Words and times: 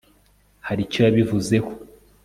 hari 0.67 0.81
icyo 0.85 0.99
yabivuzeho 1.05 1.69